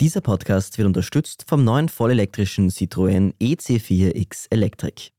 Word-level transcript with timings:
Dieser 0.00 0.22
Podcast 0.22 0.78
wird 0.78 0.86
unterstützt 0.86 1.44
vom 1.46 1.62
neuen 1.62 1.90
vollelektrischen 1.90 2.70
Citroën 2.70 3.34
EC4X 3.38 4.46
Electric. 4.48 5.10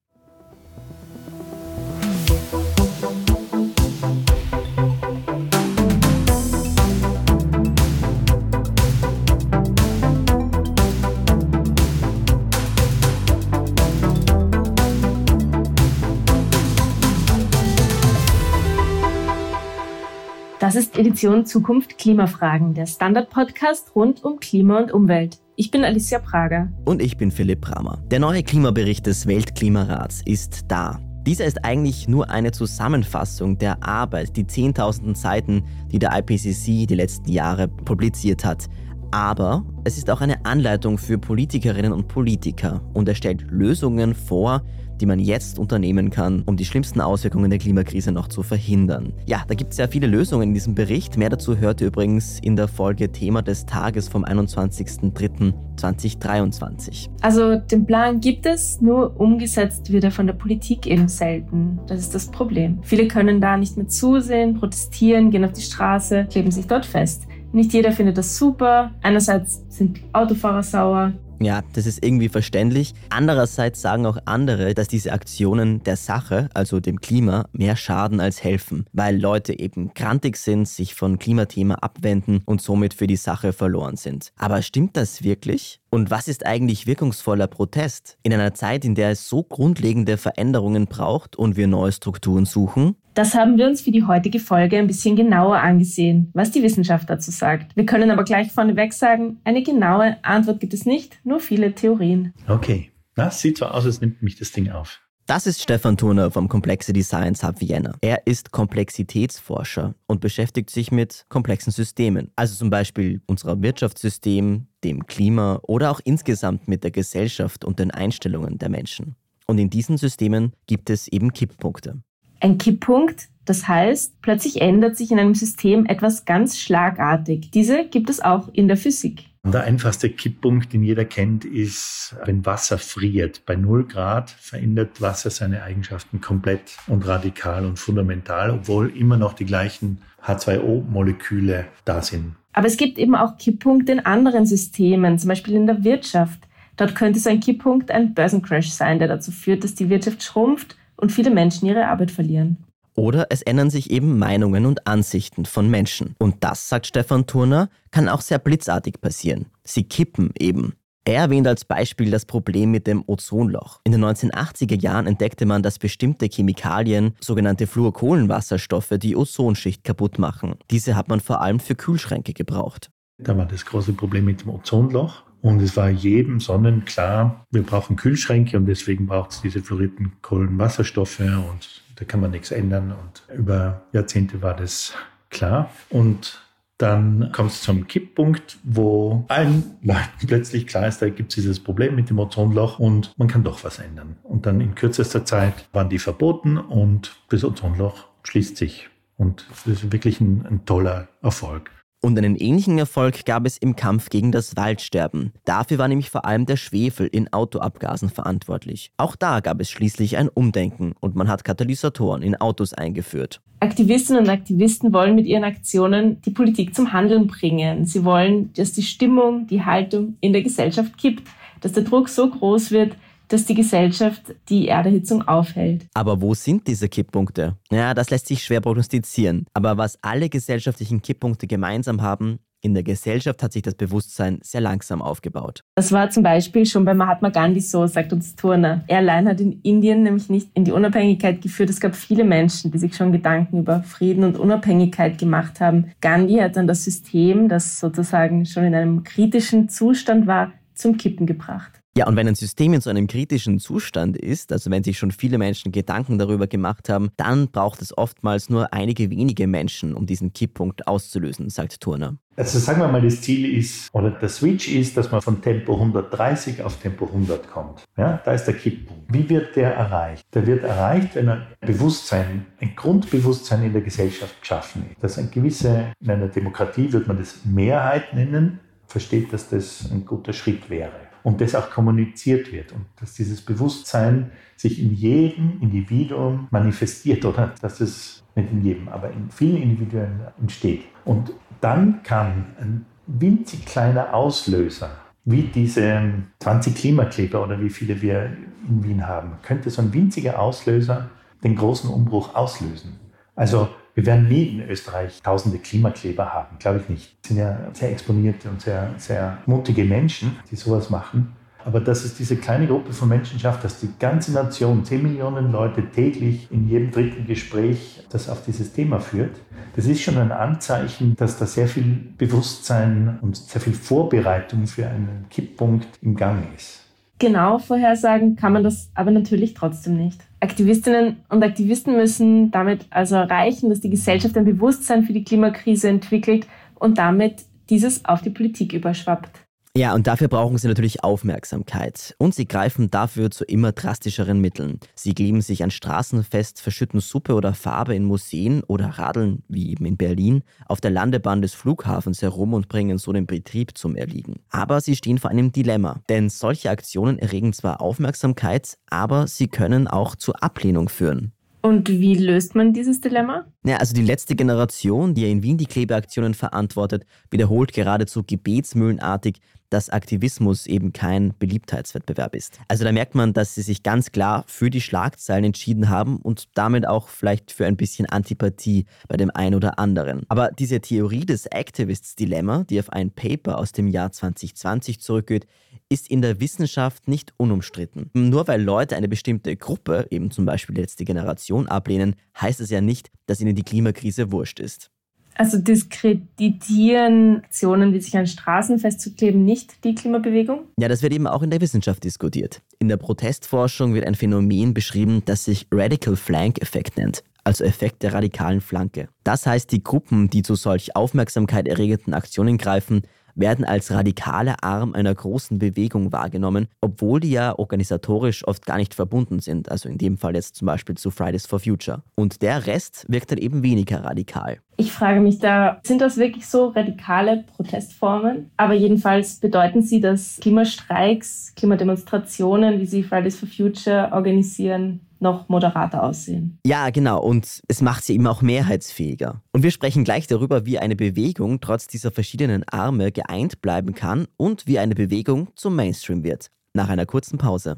Das 20.62 20.76
ist 20.76 20.96
Edition 20.96 21.48
Zukunft 21.48 21.98
Klimafragen, 21.98 22.76
der 22.76 22.86
Standard-Podcast 22.86 23.96
rund 23.96 24.24
um 24.24 24.40
Klima 24.40 24.78
und 24.78 24.92
Umwelt. 24.92 25.40
Ich 25.56 25.72
bin 25.72 25.84
Alicia 25.84 26.20
Prager. 26.20 26.72
Und 26.86 27.02
ich 27.02 27.18
bin 27.18 27.32
Philipp 27.32 27.62
Bramer. 27.62 27.98
Der 28.12 28.20
neue 28.20 28.44
Klimabericht 28.44 29.08
des 29.08 29.26
Weltklimarats 29.26 30.22
ist 30.24 30.66
da. 30.68 31.00
Dieser 31.26 31.46
ist 31.46 31.66
eigentlich 31.66 32.08
nur 32.08 32.30
eine 32.30 32.52
Zusammenfassung 32.52 33.58
der 33.58 33.82
Arbeit, 33.84 34.38
die 34.38 34.46
zehntausenden 34.46 35.16
Seiten, 35.16 35.64
die 35.92 35.98
der 35.98 36.16
IPCC 36.16 36.86
die 36.86 36.96
letzten 36.96 37.32
Jahre 37.32 37.68
publiziert 37.68 38.46
hat. 38.46 38.68
Aber 39.12 39.66
es 39.84 39.98
ist 39.98 40.10
auch 40.10 40.22
eine 40.22 40.46
Anleitung 40.46 40.98
für 40.98 41.18
Politikerinnen 41.18 41.92
und 41.92 42.08
Politiker 42.08 42.82
und 42.94 43.10
er 43.10 43.16
stellt 43.16 43.52
Lösungen 43.52 44.16
vor, 44.16 44.62
die 45.02 45.06
man 45.06 45.20
jetzt 45.20 45.60
unternehmen 45.60 46.10
kann, 46.12 46.44
um 46.46 46.56
die 46.56 46.64
schlimmsten 46.64 47.02
Auswirkungen 47.02 47.50
der 47.50 47.60
Klimakrise 47.60 48.12
noch 48.12 48.28
zu 48.28 48.44
verhindern. 48.44 49.14
Ja, 49.26 49.44
da 49.48 49.56
gibt 49.56 49.72
es 49.72 49.80
ja 49.80 49.88
viele 49.88 50.06
Lösungen 50.08 50.50
in 50.50 50.54
diesem 50.54 50.76
Bericht. 50.76 51.18
Mehr 51.18 51.30
dazu 51.30 51.58
hört 51.58 51.82
ihr 51.82 51.88
übrigens 51.88 52.38
in 52.40 52.56
der 52.56 52.68
Folge 52.68 53.12
Thema 53.12 53.42
des 53.42 53.66
Tages 53.66 54.08
vom 54.08 54.24
21.03.2023. 54.24 57.10
Also 57.22 57.56
den 57.56 57.88
Plan 57.88 58.22
gibt 58.22 58.46
es, 58.46 58.80
nur 58.80 59.20
umgesetzt 59.20 59.92
wird 59.92 60.04
er 60.04 60.12
von 60.12 60.28
der 60.28 60.34
Politik 60.34 60.86
eben 60.86 61.08
selten. 61.08 61.80
Das 61.88 62.00
ist 62.00 62.14
das 62.14 62.28
Problem. 62.28 62.78
Viele 62.84 63.08
können 63.08 63.42
da 63.42 63.58
nicht 63.58 63.78
mehr 63.78 63.88
zusehen, 63.88 64.54
protestieren, 64.54 65.32
gehen 65.32 65.44
auf 65.44 65.54
die 65.54 65.62
Straße, 65.62 66.28
kleben 66.30 66.52
sich 66.52 66.68
dort 66.68 66.86
fest. 66.86 67.26
Nicht 67.54 67.74
jeder 67.74 67.92
findet 67.92 68.18
das 68.18 68.38
super. 68.38 68.92
Einerseits 69.02 69.64
sind 69.70 70.00
Autofahrer 70.14 70.64
sauer, 70.64 71.14
ja, 71.42 71.64
das 71.74 71.88
ist 71.88 72.06
irgendwie 72.06 72.30
verständlich. 72.30 72.94
Andererseits 73.10 73.82
sagen 73.82 74.06
auch 74.06 74.18
andere, 74.26 74.76
dass 74.76 74.88
diese 74.88 75.12
Aktionen 75.12 75.82
der 75.82 75.96
Sache, 75.96 76.50
also 76.54 76.80
dem 76.80 77.02
Klima, 77.02 77.48
mehr 77.52 77.76
schaden 77.76 78.20
als 78.20 78.44
helfen, 78.44 78.86
weil 78.94 79.20
Leute 79.20 79.58
eben 79.58 79.92
grantig 79.96 80.38
sind, 80.38 80.68
sich 80.68 80.94
von 80.94 81.18
Klimathema 81.18 81.76
abwenden 81.76 82.44
und 82.46 82.62
somit 82.62 82.94
für 82.94 83.08
die 83.08 83.16
Sache 83.16 83.54
verloren 83.54 83.98
sind. 83.98 84.34
Aber 84.38 84.62
stimmt 84.62 84.96
das 84.96 85.24
wirklich? 85.24 85.81
Und 85.94 86.10
was 86.10 86.30
ist 86.30 86.46
eigentlich 86.46 86.88
wirkungsvoller 86.88 87.48
Protest? 87.48 88.18
In 88.24 88.32
einer 88.32 88.54
Zeit, 88.54 88.86
in 88.86 88.96
der 88.96 89.10
es 89.10 89.28
so 89.28 89.44
grundlegende 89.44 90.16
Veränderungen 90.16 90.86
braucht 90.86 91.36
und 91.36 91.58
wir 91.58 91.68
neue 91.68 91.92
Strukturen 91.92 92.46
suchen? 92.46 92.96
Das 93.14 93.36
haben 93.36 93.58
wir 93.58 93.68
uns 93.68 93.82
für 93.82 93.92
die 93.92 94.06
heutige 94.06 94.40
Folge 94.40 94.78
ein 94.78 94.88
bisschen 94.88 95.18
genauer 95.18 95.58
angesehen, 95.58 96.32
was 96.34 96.52
die 96.52 96.64
Wissenschaft 96.64 97.10
dazu 97.10 97.30
sagt. 97.30 97.76
Wir 97.76 97.86
können 97.86 98.10
aber 98.10 98.24
gleich 98.24 98.54
vorneweg 98.54 98.94
sagen, 98.94 99.42
eine 99.44 99.64
genaue 99.64 100.16
Antwort 100.24 100.62
gibt 100.62 100.74
es 100.74 100.86
nicht, 100.86 101.20
nur 101.26 101.42
viele 101.42 101.76
Theorien. 101.76 102.34
Okay, 102.48 102.92
das 103.16 103.42
sieht 103.42 103.58
so 103.58 103.66
aus, 103.66 103.86
als 103.86 104.00
nimmt 104.00 104.22
mich 104.22 104.38
das 104.38 104.54
Ding 104.54 104.72
auf. 104.72 105.02
Das 105.32 105.48
ist 105.48 105.62
Stefan 105.62 105.96
Turner 105.96 106.30
vom 106.30 106.50
Complexity 106.50 107.02
Science 107.02 107.42
Hub 107.42 107.62
Vienna. 107.62 107.94
Er 108.02 108.28
ist 108.28 108.52
Komplexitätsforscher 108.52 109.96
und 110.06 110.20
beschäftigt 110.20 110.70
sich 110.70 110.92
mit 110.92 111.26
komplexen 111.30 111.72
Systemen, 111.72 112.32
also 112.36 112.54
zum 112.54 112.70
Beispiel 112.70 113.22
unser 113.28 113.62
Wirtschaftssystem, 113.62 114.68
dem 114.84 115.08
Klima 115.08 115.62
oder 115.62 115.90
auch 115.92 116.02
insgesamt 116.04 116.68
mit 116.68 116.84
der 116.84 116.92
Gesellschaft 116.92 117.64
und 117.64 117.80
den 117.80 117.92
Einstellungen 117.92 118.58
der 118.58 118.68
Menschen. 118.68 119.16
Und 119.48 119.58
in 119.58 119.70
diesen 119.70 119.96
Systemen 119.96 120.52
gibt 120.68 120.90
es 120.90 121.08
eben 121.08 121.32
Kipppunkte. 121.32 122.02
Ein 122.42 122.58
Kipppunkt, 122.58 123.30
das 123.46 123.70
heißt, 123.70 124.22
plötzlich 124.22 124.60
ändert 124.60 124.98
sich 124.98 125.12
in 125.12 125.20
einem 125.20 125.36
System 125.36 125.86
etwas 125.86 126.26
ganz 126.26 126.60
schlagartig. 126.60 127.52
Diese 127.52 127.86
gibt 127.86 128.10
es 128.10 128.20
auch 128.20 128.50
in 128.50 128.68
der 128.68 128.76
Physik. 128.76 129.31
Der 129.44 129.64
einfachste 129.64 130.10
Kipppunkt, 130.10 130.72
den 130.72 130.84
jeder 130.84 131.04
kennt, 131.04 131.46
ist, 131.46 132.16
wenn 132.26 132.46
Wasser 132.46 132.78
friert. 132.78 133.42
Bei 133.48 133.56
0 133.56 133.88
Grad 133.88 134.30
verändert 134.30 135.02
Wasser 135.02 135.32
seine 135.32 135.64
Eigenschaften 135.64 136.22
komplett 136.22 136.78
und 136.86 137.08
radikal 137.08 137.66
und 137.66 137.80
fundamental, 137.80 138.52
obwohl 138.52 138.96
immer 138.96 139.18
noch 139.18 139.34
die 139.34 139.46
gleichen 139.46 139.98
H2O-Moleküle 140.24 141.66
da 141.86 142.04
sind. 142.04 142.36
Aber 142.54 142.68
es 142.68 142.78
gibt 142.78 143.00
eben 143.00 143.16
auch 143.16 143.38
Kipppunkte 143.38 143.92
in 143.92 144.06
anderen 144.06 144.46
Systemen, 144.46 145.18
zum 145.18 145.30
Beispiel 145.30 145.56
in 145.56 145.66
der 145.66 145.84
Wirtschaft. 145.84 146.40
Dort 146.78 146.96
könnte 146.96 147.20
so 147.20 147.30
ein 147.30 147.40
Kipppunkt 147.40 147.90
ein 147.90 148.14
Börsencrash 148.14 148.70
sein, 148.70 149.00
der 149.00 149.08
dazu 149.08 149.32
führt, 149.32 149.64
dass 149.64 149.74
die 149.74 149.90
Wirtschaft 149.90 150.22
schrumpft 150.22 150.76
und 150.98 151.12
viele 151.12 151.32
Menschen 151.32 151.68
ihre 151.68 151.88
Arbeit 151.88 152.12
verlieren. 152.12 152.58
Oder 152.96 153.28
es 153.30 153.42
ändern 153.42 153.70
sich 153.70 153.92
eben 153.92 154.20
Meinungen 154.20 154.66
und 154.66 154.88
Ansichten 154.88 155.46
von 155.46 155.70
Menschen. 155.70 156.16
Und 156.20 156.44
das, 156.44 156.70
sagt 156.70 156.88
Stefan 156.88 157.26
Turner, 157.26 157.70
kann 157.92 158.10
auch 158.10 158.22
sehr 158.22 158.40
blitzartig 158.40 159.02
passieren. 159.02 159.48
Sie 159.64 159.84
kippen 159.84 160.32
eben. 160.38 160.74
Er 161.04 161.24
erwähnt 161.24 161.48
als 161.48 161.66
Beispiel 161.66 162.12
das 162.12 162.26
Problem 162.26 162.70
mit 162.70 162.86
dem 162.86 163.04
Ozonloch. 163.08 163.80
In 163.84 163.92
den 163.92 164.06
1980er 164.06 164.80
Jahren 164.80 165.08
entdeckte 165.08 165.48
man, 165.48 165.64
dass 165.64 165.80
bestimmte 165.80 166.28
Chemikalien, 166.28 167.16
sogenannte 167.20 167.66
Fluorkohlenwasserstoffe, 167.66 168.94
die 168.98 169.16
Ozonschicht 169.16 169.84
kaputt 169.84 170.20
machen. 170.20 170.56
Diese 170.70 170.96
hat 170.96 171.10
man 171.10 171.20
vor 171.20 171.42
allem 171.42 171.60
für 171.60 171.74
Kühlschränke 171.74 172.34
gebraucht. 172.34 172.92
Da 173.18 173.36
war 173.36 173.46
das 173.48 173.66
große 173.66 173.94
Problem 173.94 174.26
mit 174.26 174.42
dem 174.42 174.50
Ozonloch. 174.50 175.24
Und 175.42 175.60
es 175.62 175.76
war 175.76 175.90
jedem 175.90 176.40
sonnenklar, 176.40 177.48
wir 177.50 177.64
brauchen 177.64 177.96
Kühlschränke 177.96 178.58
und 178.58 178.68
deswegen 178.68 179.08
braucht 179.08 179.32
es 179.32 179.42
diese 179.42 179.64
fluorierten 179.64 180.14
Kohlenwasserstoffe 180.22 181.20
und 181.20 181.82
da 182.02 182.06
kann 182.08 182.20
man 182.20 182.32
nichts 182.32 182.50
ändern. 182.50 182.92
Und 182.92 183.38
über 183.38 183.84
Jahrzehnte 183.94 184.42
war 184.42 184.56
das 184.56 184.94
klar. 185.30 185.70
Und 185.92 186.42
dann 186.80 187.32
kommt 187.32 187.52
es 187.52 187.62
zum 187.62 187.86
Kipppunkt, 187.86 188.58
wo 188.64 189.24
allen 189.28 189.78
Leuten 189.84 190.02
plötzlich 190.28 190.66
klar 190.66 190.88
ist, 190.88 191.00
da 191.04 191.10
gibt 191.10 191.30
es 191.32 191.36
dieses 191.36 191.60
Problem 191.60 191.96
mit 191.96 192.10
dem 192.10 192.18
Ozonloch 192.18 192.80
und 192.80 193.14
man 193.18 193.28
kann 193.28 193.44
doch 193.44 193.64
was 193.64 193.78
ändern. 193.78 194.18
Und 194.24 194.48
dann 194.48 194.62
in 194.62 194.74
kürzester 194.74 195.26
Zeit 195.26 195.54
waren 195.74 195.90
die 195.90 196.00
verboten 196.00 196.58
und 196.58 197.16
das 197.30 197.44
Ozonloch 197.44 198.08
schließt 198.24 198.58
sich. 198.58 198.90
Und 199.16 199.46
das 199.52 199.68
ist 199.68 199.92
wirklich 199.92 200.20
ein, 200.22 200.48
ein 200.48 200.66
toller 200.66 201.08
Erfolg. 201.22 201.70
Und 202.04 202.18
einen 202.18 202.36
ähnlichen 202.36 202.80
Erfolg 202.80 203.26
gab 203.26 203.46
es 203.46 203.60
im 203.60 203.76
Kampf 203.76 204.10
gegen 204.10 204.32
das 204.32 204.58
Waldsterben. 204.58 205.34
Dafür 205.46 205.78
war 205.78 205.88
nämlich 205.88 206.10
vor 206.10 206.26
allem 206.26 206.48
der 206.48 206.56
Schwefel 206.56 207.06
in 207.06 207.32
Autoabgasen 207.32 208.10
verantwortlich. 208.10 208.92
Auch 208.98 209.16
da 209.16 209.40
gab 209.40 209.62
es 209.62 209.70
schließlich 209.70 210.18
ein 210.18 210.28
Umdenken 210.28 210.96
und 211.00 211.16
man 211.16 211.28
hat 211.28 211.44
Katalysatoren 211.44 212.24
in 212.24 212.36
Autos 212.36 212.74
eingeführt. 212.74 213.40
Aktivistinnen 213.60 214.24
und 214.24 214.30
Aktivisten 214.30 214.92
wollen 214.94 215.14
mit 215.14 215.28
ihren 215.28 215.44
Aktionen 215.44 216.20
die 216.24 216.32
Politik 216.32 216.74
zum 216.74 216.92
Handeln 216.92 217.28
bringen. 217.28 217.86
Sie 217.86 218.04
wollen, 218.04 218.52
dass 218.54 218.72
die 218.72 218.82
Stimmung, 218.82 219.46
die 219.46 219.64
Haltung 219.64 220.18
in 220.22 220.34
der 220.34 220.42
Gesellschaft 220.42 220.98
kippt, 220.98 221.30
dass 221.60 221.74
der 221.74 221.84
Druck 221.84 222.10
so 222.10 222.28
groß 222.32 222.72
wird, 222.72 222.96
dass 223.32 223.46
die 223.46 223.56
Gesellschaft 223.56 224.36
die 224.50 224.68
Erderhitzung 224.68 225.28
aufhält. 225.28 225.86
Aber 225.94 226.22
wo 226.22 226.34
sind 226.34 226.68
diese 226.68 226.90
Kipppunkte? 226.90 227.56
Ja, 227.72 227.94
das 227.94 228.10
lässt 228.10 228.28
sich 228.28 228.44
schwer 228.44 228.62
prognostizieren. 228.62 229.46
Aber 229.54 229.78
was 229.78 229.98
alle 230.04 230.30
gesellschaftlichen 230.30 231.02
Kipppunkte 231.02 231.48
gemeinsam 231.48 232.02
haben, 232.02 232.40
in 232.64 232.76
der 232.76 232.84
Gesellschaft 232.84 233.42
hat 233.42 233.54
sich 233.54 233.64
das 233.64 233.74
Bewusstsein 233.74 234.40
sehr 234.44 234.62
langsam 234.62 235.02
aufgebaut. 235.02 235.64
Das 235.76 235.92
war 235.92 236.12
zum 236.12 236.22
Beispiel 236.22 236.66
schon 236.66 236.86
bei 236.86 236.94
Mahatma 236.94 237.30
Gandhi 237.30 237.60
so, 237.60 237.88
sagt 237.88 238.14
uns 238.14 238.36
Turner. 238.36 238.84
Er 238.88 239.00
allein 239.00 239.28
hat 239.28 239.42
in 239.42 239.62
Indien 239.64 240.04
nämlich 240.04 240.30
nicht 240.30 240.50
in 240.54 240.64
die 240.64 240.72
Unabhängigkeit 240.72 241.42
geführt. 241.42 241.72
Es 241.72 241.80
gab 241.80 241.96
viele 241.96 242.24
Menschen, 242.24 242.72
die 242.72 242.78
sich 242.78 242.96
schon 242.96 243.12
Gedanken 243.12 243.60
über 243.60 243.82
Frieden 243.82 244.24
und 244.24 244.38
Unabhängigkeit 244.38 245.18
gemacht 245.18 245.60
haben. 245.60 245.92
Gandhi 246.02 246.36
hat 246.36 246.56
dann 246.56 246.68
das 246.68 246.84
System, 246.84 247.50
das 247.50 247.80
sozusagen 247.80 248.46
schon 248.46 248.66
in 248.66 248.76
einem 248.76 249.04
kritischen 249.04 249.68
Zustand 249.68 250.28
war, 250.28 250.52
zum 250.82 250.98
Kippen 250.98 251.26
gebracht. 251.26 251.82
Ja, 251.98 252.08
und 252.08 252.16
wenn 252.16 252.26
ein 252.26 252.36
System 252.36 252.74
in 252.74 252.80
so 252.80 252.90
einem 252.90 253.06
kritischen 253.06 253.60
Zustand 253.60 254.16
ist, 254.16 254.54
also 254.54 254.72
wenn 254.72 254.82
sich 254.82 254.98
schon 254.98 255.12
viele 255.12 255.38
Menschen 255.38 255.74
Gedanken 255.74 256.18
darüber 256.18 256.48
gemacht 256.48 256.88
haben, 256.88 257.10
dann 257.18 257.50
braucht 257.50 257.82
es 257.82 257.98
oftmals 257.98 258.50
nur 258.50 258.74
einige 258.74 259.10
wenige 259.10 259.46
Menschen, 259.46 259.94
um 259.94 260.06
diesen 260.06 260.32
Kipppunkt 260.32 260.88
auszulösen, 260.88 261.50
sagt 261.50 261.82
Turner. 261.82 262.16
Also 262.38 262.60
sagen 262.60 262.80
wir 262.80 262.88
mal, 262.88 263.02
das 263.02 263.22
Ziel 263.22 263.58
ist, 263.58 263.94
oder 263.94 264.10
der 264.10 264.30
Switch 264.30 264.70
ist, 264.70 264.96
dass 264.96 265.12
man 265.12 265.22
von 265.22 265.42
Tempo 265.42 265.74
130 265.74 266.64
auf 266.64 266.78
Tempo 266.78 267.08
100 267.08 267.52
kommt. 267.52 267.84
Ja, 267.98 268.22
da 268.24 268.32
ist 268.32 268.46
der 268.46 268.54
Kipppunkt. 268.54 269.14
Wie 269.14 269.30
wird 269.30 269.58
der 269.58 269.76
erreicht? 269.76 270.24
Der 270.34 270.48
wird 270.48 270.64
erreicht, 270.64 271.16
wenn 271.16 271.28
ein 271.28 271.46
Bewusstsein, 271.60 272.46
ein 272.62 272.74
Grundbewusstsein 272.74 273.64
in 273.64 273.74
der 273.74 273.82
Gesellschaft 273.82 274.40
geschaffen 274.40 274.86
ist. 274.92 275.04
Dass 275.04 275.18
ein 275.18 275.30
gewisse, 275.30 275.92
in 276.00 276.10
einer 276.10 276.30
Demokratie 276.30 276.94
wird 276.94 277.10
man 277.10 277.18
das 277.18 277.42
Mehrheit 277.44 278.14
nennen, 278.14 278.62
versteht, 278.92 279.34
dass 279.34 279.50
das 279.50 279.90
ein 279.92 280.06
guter 280.06 280.34
Schritt 280.34 280.70
wäre 280.70 280.92
und 281.24 281.42
das 281.42 281.56
auch 281.56 281.70
kommuniziert 281.70 282.52
wird 282.52 282.72
und 282.72 282.86
dass 283.00 283.14
dieses 283.14 283.42
Bewusstsein 283.42 284.32
sich 284.56 284.82
in 284.82 284.94
jedem 284.94 285.62
Individuum 285.62 286.48
manifestiert 286.52 287.26
oder 287.26 287.54
dass 287.62 287.80
es 287.80 288.24
nicht 288.36 288.52
in 288.52 288.64
jedem, 288.64 288.90
aber 288.90 289.12
in 289.12 289.30
vielen 289.30 289.62
Individuen 289.62 290.22
entsteht. 290.40 290.84
Und 291.06 291.34
dann 291.60 292.04
kann 292.04 292.46
ein 292.60 292.86
winzig 293.08 293.66
kleiner 293.66 294.14
Auslöser, 294.14 294.92
wie 295.26 295.44
diese 295.44 296.14
20 296.40 296.76
Klimakleber 296.76 297.44
oder 297.44 297.60
wie 297.62 297.70
viele 297.70 298.02
wir 298.02 298.32
in 298.68 298.84
Wien 298.84 299.08
haben, 299.08 299.34
könnte 299.44 299.70
so 299.70 299.82
ein 299.82 299.94
winziger 299.94 300.40
Auslöser 300.40 301.10
den 301.44 301.56
großen 301.56 301.90
Umbruch 301.90 302.36
auslösen. 302.36 303.00
Also 303.36 303.70
wir 303.94 304.06
werden 304.06 304.28
nie 304.28 304.46
in 304.46 304.70
Österreich 304.70 305.22
tausende 305.22 305.58
Klimakleber 305.58 306.34
haben, 306.34 306.58
glaube 306.60 306.80
ich 306.80 306.90
nicht. 306.90 307.18
Das 307.22 307.30
sind 307.30 307.38
ja 307.38 307.58
sehr 307.74 307.92
exponierte 307.92 308.50
und 308.50 308.62
sehr, 308.62 308.94
sehr 308.98 309.38
mutige 309.46 309.84
Menschen, 309.84 310.38
die 310.50 310.56
sowas 310.56 310.90
machen. 310.90 311.36
Aber 311.64 311.80
dass 311.80 312.04
es 312.04 312.16
diese 312.16 312.38
kleine 312.38 312.66
Gruppe 312.66 312.92
von 312.92 313.10
Menschen 313.10 313.40
schafft, 313.40 313.64
dass 313.64 313.80
die 313.80 313.90
ganze 314.00 314.32
Nation, 314.32 314.84
10 314.84 315.04
Millionen 315.04 315.52
Leute 315.52 315.84
täglich 315.92 316.48
in 316.52 316.68
jedem 316.68 316.92
dritten 316.92 317.28
Gespräch 317.28 318.04
das 318.10 318.30
auf 318.30 318.44
dieses 318.46 318.74
Thema 318.74 319.00
führt, 319.00 319.40
das 319.76 319.86
ist 319.86 320.02
schon 320.02 320.18
ein 320.18 320.32
Anzeichen, 320.32 321.16
dass 321.16 321.38
da 321.38 321.46
sehr 321.46 321.68
viel 321.68 322.14
Bewusstsein 322.18 323.20
und 323.22 323.38
sehr 323.38 323.62
viel 323.62 323.74
Vorbereitung 323.74 324.66
für 324.66 324.88
einen 324.88 325.28
Kipppunkt 325.30 325.88
im 326.02 326.16
Gang 326.16 326.44
ist. 326.56 326.82
Genau 327.22 327.60
vorhersagen 327.60 328.36
kann 328.36 328.52
man 328.52 328.64
das 328.64 328.90
aber 328.96 329.12
natürlich 329.12 329.54
trotzdem 329.54 329.96
nicht. 329.96 330.20
Aktivistinnen 330.40 331.18
und 331.30 331.44
Aktivisten 331.44 331.96
müssen 331.96 332.50
damit 332.50 332.88
also 332.90 333.14
erreichen, 333.14 333.70
dass 333.70 333.80
die 333.80 333.92
Gesellschaft 333.92 334.36
ein 334.38 334.46
Bewusstsein 334.46 335.04
für 335.04 335.14
die 335.14 335.24
Klimakrise 335.24 335.88
entwickelt 335.88 336.48
und 336.74 336.98
damit 336.98 337.44
dieses 337.70 338.06
auf 338.06 338.24
die 338.24 338.32
Politik 338.32 338.74
überschwappt. 338.74 339.30
Ja, 339.78 339.94
und 339.96 340.06
dafür 340.06 340.28
brauchen 340.28 340.58
sie 340.58 340.68
natürlich 340.68 341.02
Aufmerksamkeit. 341.02 342.14
Und 342.18 342.36
sie 342.36 342.46
greifen 342.46 342.92
dafür 342.92 343.32
zu 343.32 343.46
immer 343.46 343.72
drastischeren 343.72 344.42
Mitteln. 344.42 344.82
Sie 344.96 345.14
kleben 345.14 345.42
sich 345.42 345.64
an 345.64 345.72
Straßen 345.72 346.26
fest, 346.26 346.60
verschütten 346.60 347.00
Suppe 347.00 347.36
oder 347.36 347.54
Farbe 347.54 347.96
in 347.96 348.04
Museen 348.04 348.64
oder 348.66 348.88
radeln, 348.88 349.44
wie 349.48 349.72
eben 349.72 349.86
in 349.86 349.96
Berlin, 349.96 350.44
auf 350.66 350.82
der 350.82 350.92
Landebahn 350.92 351.42
des 351.42 351.54
Flughafens 351.54 352.22
herum 352.22 352.54
und 352.54 352.68
bringen 352.68 352.98
so 352.98 353.14
den 353.14 353.28
Betrieb 353.28 353.78
zum 353.78 353.96
Erliegen. 353.96 354.42
Aber 354.50 354.82
sie 354.82 354.98
stehen 354.98 355.20
vor 355.20 355.32
einem 355.32 355.54
Dilemma. 355.54 356.02
Denn 356.10 356.30
solche 356.30 356.70
Aktionen 356.70 357.18
erregen 357.18 357.54
zwar 357.54 357.80
Aufmerksamkeit, 357.80 358.78
aber 358.90 359.28
sie 359.28 359.48
können 359.48 359.88
auch 359.88 360.18
zur 360.18 360.44
Ablehnung 360.44 360.90
führen. 360.90 361.32
Und 361.62 361.90
wie 361.90 362.16
löst 362.16 362.56
man 362.56 362.74
dieses 362.74 363.02
Dilemma? 363.02 363.46
Ja, 363.64 363.78
also 363.78 363.94
die 363.94 364.04
letzte 364.04 364.36
Generation, 364.36 365.14
die 365.14 365.22
ja 365.22 365.28
in 365.28 365.44
Wien 365.44 365.58
die 365.58 365.68
Klebeaktionen 365.68 366.34
verantwortet, 366.34 367.06
wiederholt 367.30 367.72
geradezu 367.72 368.24
gebetsmühlenartig, 368.24 369.40
dass 369.72 369.90
Aktivismus 369.90 370.68
eben 370.68 370.94
kein 370.94 371.34
Beliebtheitswettbewerb 371.40 372.36
ist. 372.36 372.60
Also 372.68 372.84
da 372.84 372.92
merkt 372.92 373.16
man, 373.16 373.34
dass 373.34 373.56
sie 373.56 373.62
sich 373.64 373.82
ganz 373.82 374.12
klar 374.12 374.44
für 374.48 374.70
die 374.70 374.82
Schlagzeilen 374.82 375.46
entschieden 375.46 375.90
haben 375.90 376.18
und 376.18 376.50
damit 376.54 376.86
auch 376.88 377.08
vielleicht 377.08 377.52
für 377.52 377.66
ein 377.66 377.78
bisschen 377.78 378.06
Antipathie 378.06 378.86
bei 379.08 379.18
dem 379.18 379.32
einen 379.32 379.56
oder 379.56 379.80
anderen. 379.80 380.24
Aber 380.28 380.52
diese 380.52 380.82
Theorie 380.82 381.26
des 381.26 381.46
Activists 381.48 382.16
Dilemma, 382.16 382.66
die 382.70 382.80
auf 382.80 382.92
ein 382.92 383.12
Paper 383.12 383.58
aus 383.58 383.72
dem 383.72 383.88
Jahr 383.88 384.12
2020 384.12 385.00
zurückgeht, 385.00 385.48
ist 385.90 386.10
in 386.10 386.22
der 386.22 386.40
Wissenschaft 386.40 387.08
nicht 387.08 387.34
unumstritten. 387.38 388.10
Nur 388.14 388.48
weil 388.48 388.62
Leute 388.62 388.96
eine 388.96 389.08
bestimmte 389.08 389.56
Gruppe, 389.56 390.08
eben 390.10 390.32
zum 390.32 390.46
Beispiel 390.46 390.76
die 390.76 390.82
letzte 390.82 391.06
Generation, 391.06 391.68
ablehnen, 391.68 392.16
heißt 392.40 392.60
es 392.60 392.70
ja 392.70 392.82
nicht, 392.82 393.10
dass 393.26 393.40
ihnen 393.40 393.56
die 393.56 393.64
Klimakrise 393.64 394.32
wurscht 394.32 394.60
ist. 394.60 394.92
Also 395.36 395.58
diskreditieren 395.58 397.44
Aktionen, 397.44 397.94
die 397.94 398.02
sich 398.02 398.18
an 398.18 398.28
Straßen 398.28 398.80
festzukleben, 398.80 399.44
nicht 399.46 399.84
die 399.84 399.96
Klimabewegung? 399.96 400.66
Ja, 400.78 400.88
das 400.88 401.02
wird 401.02 401.14
eben 401.14 401.28
auch 401.28 401.42
in 401.42 401.50
der 401.50 401.62
Wissenschaft 401.62 402.04
diskutiert. 402.04 402.62
In 402.80 402.88
der 402.90 402.98
Protestforschung 402.98 403.94
wird 403.94 404.06
ein 404.06 404.16
Phänomen 404.16 404.74
beschrieben, 404.74 405.24
das 405.26 405.46
sich 405.46 405.68
Radical 405.72 406.16
Flank 406.16 406.62
Effekt 406.62 406.98
nennt 406.98 407.24
also 407.44 407.64
Effekt 407.64 408.04
der 408.04 408.14
radikalen 408.14 408.62
Flanke. 408.62 409.08
Das 409.24 409.46
heißt, 409.46 409.72
die 409.72 409.84
Gruppen, 409.84 410.30
die 410.30 410.44
zu 410.44 410.56
solch 410.56 410.96
Aufmerksamkeit 410.96 411.68
erregenden 411.68 412.14
Aktionen 412.14 412.58
greifen, 412.58 413.02
werden 413.36 413.66
als 413.66 413.92
radikale 413.92 414.62
Arm 414.64 414.94
einer 414.94 415.14
großen 415.14 415.60
Bewegung 415.60 416.12
wahrgenommen, 416.12 416.68
obwohl 416.82 417.20
die 417.20 417.32
ja 417.32 417.58
organisatorisch 417.58 418.48
oft 418.48 418.66
gar 418.66 418.78
nicht 418.78 418.94
verbunden 418.94 419.40
sind, 419.40 419.70
also 419.70 419.90
in 419.90 419.98
dem 419.98 420.18
Fall 420.18 420.36
jetzt 420.36 420.56
zum 420.56 420.66
Beispiel 420.66 420.96
zu 420.96 421.12
Fridays 421.12 421.46
for 421.46 421.60
Future. 421.60 422.04
Und 422.16 422.42
der 422.42 422.68
Rest 422.68 423.06
wirkt 423.08 423.32
dann 423.32 423.38
eben 423.38 423.64
weniger 423.64 424.04
radikal. 424.04 424.60
Ich 424.78 424.92
frage 424.92 425.20
mich 425.20 425.38
da, 425.38 425.80
sind 425.84 426.02
das 426.02 426.18
wirklich 426.18 426.48
so 426.48 426.70
radikale 426.70 427.44
Protestformen? 427.56 428.50
Aber 428.58 428.74
jedenfalls 428.74 429.40
bedeuten 429.40 429.84
sie, 429.84 430.00
dass 430.00 430.40
Klimastreiks, 430.42 431.54
Klimademonstrationen, 431.56 432.80
wie 432.80 432.86
sie 432.86 433.04
Fridays 433.04 433.38
for 433.38 433.48
Future 433.48 434.10
organisieren, 434.12 435.02
noch 435.22 435.50
moderater 435.50 436.04
aussehen. 436.04 436.60
Ja, 436.66 436.90
genau. 436.90 437.22
Und 437.22 437.62
es 437.68 437.82
macht 437.82 438.04
sie 438.04 438.14
eben 438.14 438.28
auch 438.28 438.42
mehrheitsfähiger. 438.42 439.42
Und 439.52 439.64
wir 439.64 439.72
sprechen 439.72 440.04
gleich 440.04 440.28
darüber, 440.28 440.66
wie 440.66 440.80
eine 440.80 440.96
Bewegung 440.96 441.62
trotz 441.62 441.88
dieser 441.88 442.12
verschiedenen 442.12 442.68
Arme 442.68 443.12
geeint 443.12 443.62
bleiben 443.62 443.94
kann 443.94 444.28
und 444.38 444.68
wie 444.68 444.80
eine 444.80 444.96
Bewegung 444.96 445.50
zum 445.56 445.76
Mainstream 445.76 446.24
wird. 446.24 446.48
Nach 446.74 446.90
einer 446.90 447.06
kurzen 447.06 447.38
Pause. 447.38 447.78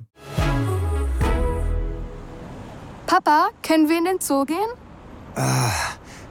Papa, 3.07 3.49
können 3.61 3.89
wir 3.89 3.97
in 3.97 4.05
den 4.05 4.19
Zoo 4.19 4.45
gehen? 4.45 4.57
Ah, 5.35 5.71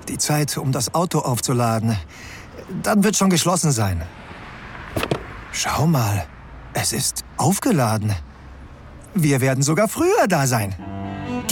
die 0.09 0.19
Zeit, 0.19 0.57
um 0.57 0.73
das 0.73 0.95
Auto 0.95 1.19
aufzuladen. 1.19 1.97
Dann 2.83 3.05
wird 3.05 3.17
schon 3.17 3.31
geschlossen 3.31 3.73
sein. 3.73 4.03
Schau 5.53 5.87
mal, 5.87 6.27
es 6.73 6.93
ist 6.93 7.25
aufgeladen. 7.37 8.13
Wir 9.15 9.41
werden 9.41 9.63
sogar 9.63 9.89
früher 9.89 10.27
da 10.29 10.47
sein. 10.47 10.75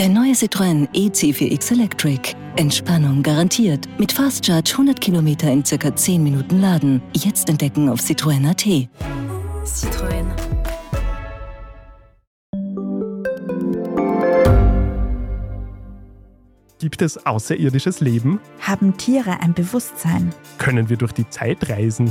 Der 0.00 0.08
neue 0.08 0.32
Citroën 0.32 0.88
EC4X 0.94 1.73
Electric. 1.73 2.35
Entspannung 2.56 3.23
garantiert. 3.23 3.87
Mit 3.99 4.12
Fast 4.12 4.47
Charge 4.47 4.70
100 4.73 4.99
Kilometer 4.99 5.52
in 5.52 5.62
circa 5.62 5.94
10 5.94 6.23
Minuten 6.23 6.62
laden. 6.62 7.02
Jetzt 7.12 7.50
entdecken 7.50 7.87
auf 7.91 8.00
Citroën.at. 8.00 8.88
Citroën. 9.67 10.25
Gibt 16.79 17.02
es 17.02 17.26
außerirdisches 17.26 18.00
Leben? 18.00 18.41
Haben 18.62 18.97
Tiere 18.97 19.41
ein 19.41 19.52
Bewusstsein? 19.52 20.32
Können 20.56 20.88
wir 20.88 20.97
durch 20.97 21.12
die 21.12 21.29
Zeit 21.29 21.69
reisen? 21.69 22.11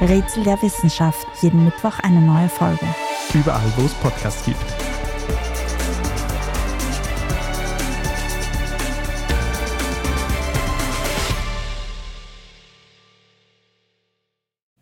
Rätsel 0.00 0.44
der 0.44 0.60
Wissenschaft. 0.62 1.26
Jeden 1.42 1.64
Mittwoch 1.64 1.98
eine 2.02 2.22
neue 2.22 2.48
Folge. 2.48 2.86
Überall, 3.34 3.70
wo 3.76 3.84
es 3.84 3.92
Podcasts 3.94 4.44
gibt. 4.46 4.56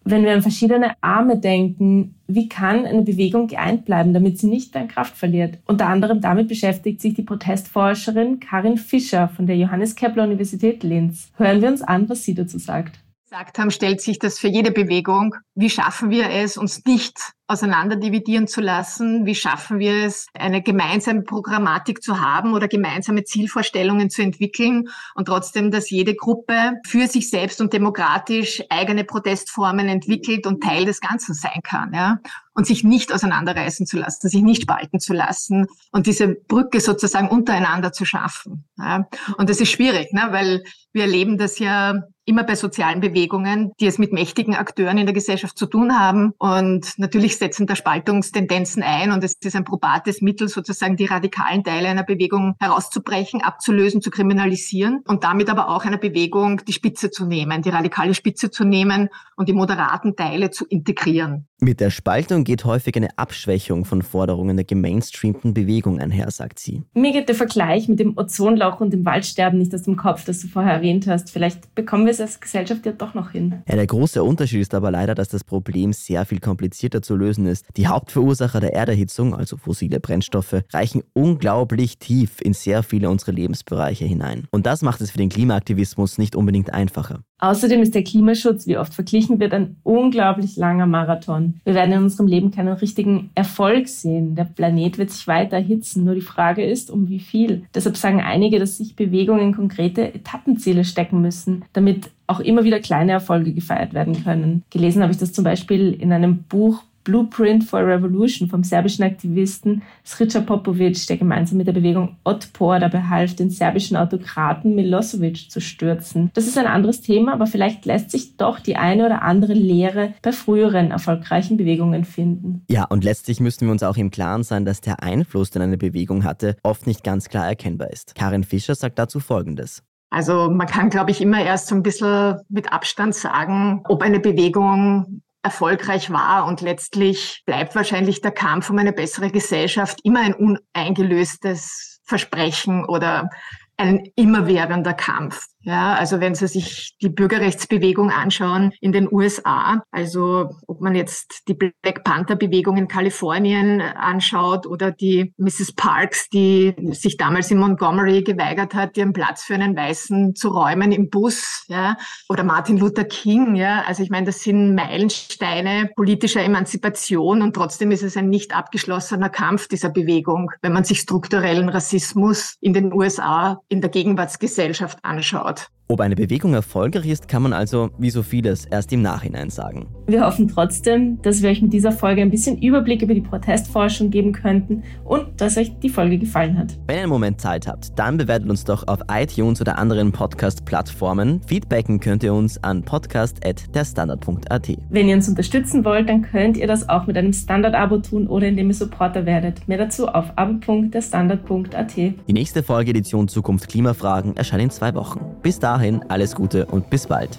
Wenn 0.04 0.22
wir 0.22 0.32
an 0.32 0.40
verschiedene 0.40 0.92
Arme 1.02 1.36
denken, 1.36 2.14
wie 2.28 2.48
kann 2.48 2.86
eine 2.86 3.02
Bewegung 3.02 3.48
geeint 3.48 3.84
bleiben, 3.84 4.14
damit 4.14 4.38
sie 4.38 4.46
nicht 4.46 4.74
an 4.76 4.88
Kraft 4.88 5.16
verliert? 5.16 5.58
Unter 5.66 5.88
anderem 5.88 6.20
damit 6.20 6.48
beschäftigt 6.48 7.00
sich 7.00 7.14
die 7.14 7.24
Protestforscherin 7.24 8.38
Karin 8.38 8.78
Fischer 8.78 9.28
von 9.28 9.46
der 9.46 9.56
Johannes 9.56 9.96
Kepler 9.96 10.24
Universität 10.24 10.84
Linz. 10.84 11.32
Hören 11.36 11.60
wir 11.60 11.68
uns 11.68 11.82
an, 11.82 12.08
was 12.08 12.22
sie 12.22 12.34
dazu 12.34 12.58
sagt 12.58 13.00
gesagt 13.28 13.58
haben, 13.58 13.70
stellt 13.70 14.00
sich 14.00 14.18
das 14.18 14.38
für 14.38 14.48
jede 14.48 14.70
Bewegung. 14.70 15.34
Wie 15.54 15.68
schaffen 15.68 16.08
wir 16.08 16.30
es, 16.30 16.56
uns 16.56 16.86
nicht 16.86 17.34
auseinanderdividieren 17.46 18.46
zu 18.46 18.62
lassen? 18.62 19.26
Wie 19.26 19.34
schaffen 19.34 19.78
wir 19.78 20.06
es, 20.06 20.28
eine 20.32 20.62
gemeinsame 20.62 21.22
Programmatik 21.22 22.02
zu 22.02 22.20
haben 22.20 22.54
oder 22.54 22.68
gemeinsame 22.68 23.24
Zielvorstellungen 23.24 24.08
zu 24.08 24.22
entwickeln 24.22 24.88
und 25.14 25.26
trotzdem, 25.26 25.70
dass 25.70 25.90
jede 25.90 26.14
Gruppe 26.14 26.80
für 26.86 27.06
sich 27.06 27.28
selbst 27.28 27.60
und 27.60 27.74
demokratisch 27.74 28.62
eigene 28.70 29.04
Protestformen 29.04 29.88
entwickelt 29.88 30.46
und 30.46 30.62
Teil 30.62 30.86
des 30.86 31.00
Ganzen 31.02 31.34
sein 31.34 31.60
kann, 31.62 31.92
ja? 31.92 32.20
Und 32.54 32.66
sich 32.66 32.82
nicht 32.82 33.12
auseinanderreißen 33.12 33.86
zu 33.86 33.98
lassen, 33.98 34.28
sich 34.28 34.42
nicht 34.42 34.62
spalten 34.62 34.98
zu 34.98 35.12
lassen 35.12 35.66
und 35.92 36.06
diese 36.06 36.28
Brücke 36.28 36.80
sozusagen 36.80 37.28
untereinander 37.28 37.92
zu 37.92 38.04
schaffen. 38.04 38.64
Ja? 38.76 39.06
Und 39.36 39.48
das 39.48 39.60
ist 39.60 39.70
schwierig, 39.70 40.12
ne? 40.12 40.28
weil 40.30 40.64
wir 40.92 41.02
erleben 41.02 41.38
das 41.38 41.60
ja 41.60 42.02
immer 42.28 42.44
bei 42.44 42.54
sozialen 42.54 43.00
Bewegungen, 43.00 43.72
die 43.80 43.86
es 43.86 43.98
mit 43.98 44.12
mächtigen 44.12 44.54
Akteuren 44.54 44.98
in 44.98 45.06
der 45.06 45.14
Gesellschaft 45.14 45.58
zu 45.58 45.66
tun 45.66 45.98
haben. 45.98 46.32
Und 46.38 46.98
natürlich 46.98 47.38
setzen 47.38 47.66
da 47.66 47.74
Spaltungstendenzen 47.74 48.82
ein 48.82 49.10
und 49.10 49.24
es 49.24 49.34
ist 49.40 49.56
ein 49.56 49.64
probates 49.64 50.20
Mittel, 50.20 50.48
sozusagen 50.48 50.96
die 50.96 51.06
radikalen 51.06 51.64
Teile 51.64 51.88
einer 51.88 52.04
Bewegung 52.04 52.54
herauszubrechen, 52.60 53.42
abzulösen, 53.42 54.02
zu 54.02 54.10
kriminalisieren 54.10 55.02
und 55.06 55.24
damit 55.24 55.48
aber 55.48 55.68
auch 55.70 55.84
einer 55.84 55.98
Bewegung 55.98 56.62
die 56.66 56.72
Spitze 56.72 57.10
zu 57.10 57.26
nehmen, 57.26 57.62
die 57.62 57.70
radikale 57.70 58.14
Spitze 58.14 58.50
zu 58.50 58.64
nehmen 58.64 59.08
und 59.36 59.48
die 59.48 59.54
moderaten 59.54 60.14
Teile 60.14 60.50
zu 60.50 60.66
integrieren. 60.66 61.47
Mit 61.60 61.80
der 61.80 61.90
Spaltung 61.90 62.44
geht 62.44 62.64
häufig 62.64 62.94
eine 62.94 63.18
Abschwächung 63.18 63.84
von 63.84 64.02
Forderungen 64.02 64.56
der 64.56 64.64
gemainstreamten 64.64 65.54
Bewegung 65.54 65.98
einher, 65.98 66.30
sagt 66.30 66.60
sie. 66.60 66.84
Mir 66.94 67.10
geht 67.10 67.28
der 67.28 67.34
Vergleich 67.34 67.88
mit 67.88 67.98
dem 67.98 68.16
Ozonloch 68.16 68.78
und 68.80 68.92
dem 68.92 69.04
Waldsterben 69.04 69.58
nicht 69.58 69.74
aus 69.74 69.82
dem 69.82 69.96
Kopf, 69.96 70.24
das 70.24 70.38
du 70.38 70.46
vorher 70.46 70.74
erwähnt 70.74 71.08
hast. 71.08 71.32
Vielleicht 71.32 71.74
bekommen 71.74 72.04
wir 72.04 72.12
es 72.12 72.20
als 72.20 72.38
Gesellschaft 72.40 72.86
ja 72.86 72.92
doch 72.92 73.14
noch 73.14 73.32
hin. 73.32 73.56
Ja, 73.68 73.74
der 73.74 73.88
große 73.88 74.22
Unterschied 74.22 74.60
ist 74.60 74.72
aber 74.72 74.92
leider, 74.92 75.16
dass 75.16 75.30
das 75.30 75.42
Problem 75.42 75.92
sehr 75.92 76.24
viel 76.26 76.38
komplizierter 76.38 77.02
zu 77.02 77.16
lösen 77.16 77.46
ist. 77.46 77.66
Die 77.76 77.88
Hauptverursacher 77.88 78.60
der 78.60 78.74
Erderhitzung, 78.74 79.34
also 79.34 79.56
fossile 79.56 79.98
Brennstoffe, 79.98 80.62
reichen 80.72 81.02
unglaublich 81.12 81.98
tief 81.98 82.40
in 82.40 82.54
sehr 82.54 82.84
viele 82.84 83.10
unserer 83.10 83.32
Lebensbereiche 83.32 84.04
hinein. 84.04 84.46
Und 84.52 84.66
das 84.66 84.82
macht 84.82 85.00
es 85.00 85.10
für 85.10 85.18
den 85.18 85.28
Klimaaktivismus 85.28 86.18
nicht 86.18 86.36
unbedingt 86.36 86.72
einfacher. 86.72 87.24
Außerdem 87.40 87.82
ist 87.82 87.94
der 87.94 88.02
Klimaschutz, 88.02 88.66
wie 88.66 88.78
oft 88.78 88.94
verglichen 88.94 89.38
wird, 89.38 89.54
ein 89.54 89.76
unglaublich 89.84 90.56
langer 90.56 90.86
Marathon. 90.86 91.47
Wir 91.64 91.74
werden 91.74 91.92
in 91.92 92.02
unserem 92.02 92.26
Leben 92.26 92.50
keinen 92.50 92.72
richtigen 92.72 93.30
Erfolg 93.34 93.88
sehen. 93.88 94.34
Der 94.34 94.44
Planet 94.44 94.98
wird 94.98 95.10
sich 95.10 95.26
weiter 95.26 95.56
erhitzen. 95.56 96.04
Nur 96.04 96.14
die 96.14 96.20
Frage 96.20 96.64
ist, 96.64 96.90
um 96.90 97.08
wie 97.08 97.20
viel. 97.20 97.64
Deshalb 97.74 97.96
sagen 97.96 98.20
einige, 98.20 98.58
dass 98.58 98.78
sich 98.78 98.96
Bewegungen 98.96 99.54
konkrete 99.54 100.14
Etappenziele 100.14 100.84
stecken 100.84 101.20
müssen, 101.20 101.64
damit 101.72 102.10
auch 102.26 102.40
immer 102.40 102.64
wieder 102.64 102.80
kleine 102.80 103.12
Erfolge 103.12 103.52
gefeiert 103.52 103.94
werden 103.94 104.22
können. 104.22 104.62
Gelesen 104.70 105.02
habe 105.02 105.12
ich 105.12 105.18
das 105.18 105.32
zum 105.32 105.44
Beispiel 105.44 105.92
in 105.92 106.12
einem 106.12 106.44
Buch 106.44 106.82
Blueprint 107.04 107.64
for 107.64 107.80
a 107.80 107.84
Revolution 107.84 108.48
vom 108.48 108.62
serbischen 108.62 109.04
Aktivisten 109.04 109.82
Srica 110.04 110.40
Popovic, 110.40 111.06
der 111.06 111.16
gemeinsam 111.16 111.58
mit 111.58 111.66
der 111.66 111.72
Bewegung 111.72 112.16
Otpor 112.24 112.78
dabei 112.78 113.02
half, 113.02 113.34
den 113.36 113.50
serbischen 113.50 113.96
Autokraten 113.96 114.74
Milosevic 114.74 115.50
zu 115.50 115.60
stürzen. 115.60 116.30
Das 116.34 116.46
ist 116.46 116.58
ein 116.58 116.66
anderes 116.66 117.00
Thema, 117.00 117.32
aber 117.32 117.46
vielleicht 117.46 117.86
lässt 117.86 118.10
sich 118.10 118.36
doch 118.36 118.60
die 118.60 118.76
eine 118.76 119.06
oder 119.06 119.22
andere 119.22 119.54
Lehre 119.54 120.14
bei 120.22 120.32
früheren 120.32 120.90
erfolgreichen 120.90 121.56
Bewegungen 121.56 122.04
finden. 122.04 122.62
Ja, 122.70 122.84
und 122.84 123.04
letztlich 123.04 123.40
müssen 123.40 123.66
wir 123.66 123.72
uns 123.72 123.82
auch 123.82 123.96
im 123.96 124.10
Klaren 124.10 124.42
sein, 124.42 124.64
dass 124.64 124.80
der 124.80 125.02
Einfluss, 125.02 125.50
den 125.50 125.62
eine 125.62 125.78
Bewegung 125.78 126.24
hatte, 126.24 126.56
oft 126.62 126.86
nicht 126.86 127.04
ganz 127.04 127.28
klar 127.28 127.46
erkennbar 127.46 127.90
ist. 127.90 128.14
Karin 128.14 128.44
Fischer 128.44 128.74
sagt 128.74 128.98
dazu 128.98 129.20
Folgendes. 129.20 129.82
Also 130.10 130.50
man 130.50 130.66
kann, 130.66 130.88
glaube 130.90 131.10
ich, 131.10 131.20
immer 131.20 131.42
erst 131.42 131.68
so 131.68 131.74
ein 131.74 131.82
bisschen 131.82 132.36
mit 132.48 132.72
Abstand 132.72 133.14
sagen, 133.14 133.82
ob 133.88 134.02
eine 134.02 134.20
Bewegung 134.20 135.22
erfolgreich 135.42 136.10
war. 136.10 136.46
Und 136.46 136.60
letztlich 136.60 137.42
bleibt 137.46 137.74
wahrscheinlich 137.74 138.20
der 138.20 138.32
Kampf 138.32 138.70
um 138.70 138.78
eine 138.78 138.92
bessere 138.92 139.30
Gesellschaft 139.30 140.00
immer 140.04 140.20
ein 140.20 140.34
uneingelöstes 140.34 142.00
Versprechen 142.04 142.84
oder 142.84 143.28
ein 143.76 144.10
immerwährender 144.16 144.94
Kampf. 144.94 145.46
Ja, 145.62 145.94
also 145.94 146.20
wenn 146.20 146.36
Sie 146.36 146.46
sich 146.46 146.94
die 147.02 147.08
Bürgerrechtsbewegung 147.08 148.10
anschauen 148.12 148.72
in 148.80 148.92
den 148.92 149.12
USA, 149.12 149.82
also 149.90 150.50
ob 150.68 150.80
man 150.80 150.94
jetzt 150.94 151.48
die 151.48 151.54
Black 151.54 152.04
Panther 152.04 152.36
Bewegung 152.36 152.76
in 152.76 152.86
Kalifornien 152.86 153.80
anschaut 153.80 154.66
oder 154.66 154.92
die 154.92 155.34
Mrs. 155.36 155.72
Parks, 155.72 156.28
die 156.28 156.74
sich 156.92 157.16
damals 157.16 157.50
in 157.50 157.58
Montgomery 157.58 158.22
geweigert 158.22 158.72
hat, 158.74 158.96
ihren 158.96 159.12
Platz 159.12 159.42
für 159.42 159.54
einen 159.54 159.76
Weißen 159.76 160.36
zu 160.36 160.48
räumen 160.50 160.92
im 160.92 161.10
Bus, 161.10 161.64
ja, 161.66 161.96
oder 162.28 162.44
Martin 162.44 162.78
Luther 162.78 163.04
King, 163.04 163.56
ja, 163.56 163.82
also 163.84 164.04
ich 164.04 164.10
meine, 164.10 164.26
das 164.26 164.42
sind 164.42 164.76
Meilensteine 164.76 165.90
politischer 165.96 166.42
Emanzipation 166.42 167.42
und 167.42 167.54
trotzdem 167.54 167.90
ist 167.90 168.04
es 168.04 168.16
ein 168.16 168.28
nicht 168.28 168.54
abgeschlossener 168.54 169.28
Kampf 169.28 169.66
dieser 169.66 169.90
Bewegung, 169.90 170.52
wenn 170.62 170.72
man 170.72 170.84
sich 170.84 171.00
strukturellen 171.00 171.68
Rassismus 171.68 172.56
in 172.60 172.74
den 172.74 172.92
USA 172.92 173.60
in 173.68 173.80
der 173.80 173.90
Gegenwartsgesellschaft 173.90 175.00
anschaut 175.02 175.47
anschaut. 175.48 175.70
Ob 175.90 176.02
eine 176.02 176.16
Bewegung 176.16 176.52
erfolgreich 176.52 177.06
ist, 177.06 177.28
kann 177.28 177.40
man 177.42 177.54
also, 177.54 177.88
wie 177.96 178.10
so 178.10 178.22
vieles, 178.22 178.66
erst 178.66 178.92
im 178.92 179.00
Nachhinein 179.00 179.48
sagen. 179.48 179.86
Wir 180.06 180.26
hoffen 180.26 180.46
trotzdem, 180.46 181.18
dass 181.22 181.40
wir 181.40 181.48
euch 181.48 181.62
mit 181.62 181.72
dieser 181.72 181.92
Folge 181.92 182.20
ein 182.20 182.28
bisschen 182.28 182.58
Überblick 182.58 183.00
über 183.00 183.14
die 183.14 183.22
Protestforschung 183.22 184.10
geben 184.10 184.32
könnten 184.32 184.82
und 185.06 185.40
dass 185.40 185.56
euch 185.56 185.78
die 185.78 185.88
Folge 185.88 186.18
gefallen 186.18 186.58
hat. 186.58 186.78
Wenn 186.88 186.96
ihr 186.96 187.02
einen 187.04 187.10
Moment 187.10 187.40
Zeit 187.40 187.66
habt, 187.66 187.98
dann 187.98 188.18
bewertet 188.18 188.50
uns 188.50 188.64
doch 188.64 188.86
auf 188.86 189.00
iTunes 189.10 189.62
oder 189.62 189.78
anderen 189.78 190.12
Podcast-Plattformen. 190.12 191.40
Feedbacken 191.46 192.00
könnt 192.00 192.22
ihr 192.22 192.34
uns 192.34 192.62
an 192.62 192.82
podcast.derstandard.at. 192.82 194.68
Wenn 194.90 195.08
ihr 195.08 195.16
uns 195.16 195.26
unterstützen 195.26 195.86
wollt, 195.86 196.10
dann 196.10 196.20
könnt 196.20 196.58
ihr 196.58 196.66
das 196.66 196.86
auch 196.90 197.06
mit 197.06 197.16
einem 197.16 197.32
Standard-Abo 197.32 197.96
tun 198.00 198.26
oder 198.26 198.46
indem 198.46 198.68
ihr 198.68 198.74
Supporter 198.74 199.24
werdet. 199.24 199.66
Mehr 199.68 199.78
dazu 199.78 200.06
auf 200.06 200.26
abo.derstandard.at. 200.36 201.96
Die 201.96 202.12
nächste 202.28 202.62
Folge 202.62 202.90
Edition 202.90 203.26
Zukunft 203.26 203.70
Klimafragen 203.70 204.36
erscheint 204.36 204.64
in 204.64 204.70
zwei 204.70 204.94
Wochen. 204.94 205.20
Bis 205.42 205.58
dahin 205.58 206.04
alles 206.08 206.34
Gute 206.34 206.66
und 206.66 206.90
bis 206.90 207.06
bald. 207.06 207.38